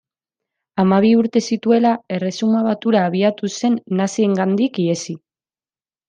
Hamabi 0.83 1.09
urte 1.17 1.41
zituela, 1.47 1.91
Erresuma 2.17 2.63
Batura 2.69 3.03
abiatu 3.09 3.51
zen 3.59 3.77
naziengandik 3.99 4.81
ihesi. 4.85 5.17